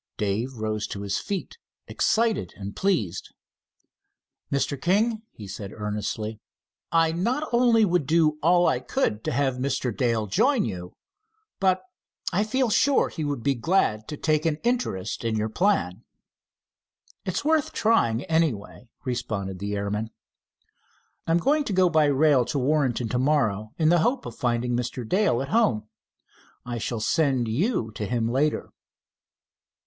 [0.17, 3.35] Dave rose to his feet, excited and pleased.
[4.51, 4.81] "Mr.
[4.81, 6.39] King," he said earnestly,
[6.91, 9.95] "I not only would do all I could to have Mr.
[9.95, 10.95] Dale join you,
[11.59, 11.83] but
[12.33, 16.03] I feel sure he would be glad to take an interest in your plan."
[17.23, 20.09] "It's worth trying, anyway," responded the airman.
[21.27, 24.75] "I'm going to go by rail to Warrenton to morrow, in the hope of finding
[24.75, 25.07] Mr.
[25.07, 25.87] Dale at home.
[26.65, 28.71] I shall send you to him later."